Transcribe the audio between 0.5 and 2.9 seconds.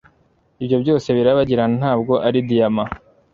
Ibyo byose birabagirana ntabwo ari diyama